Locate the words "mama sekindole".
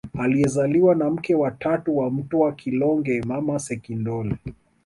3.21-4.37